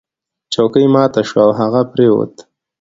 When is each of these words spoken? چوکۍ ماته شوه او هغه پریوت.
چوکۍ 0.53 0.85
ماته 0.93 1.21
شوه 1.29 1.41
او 1.45 1.51
هغه 1.59 1.81
پریوت. 1.91 2.33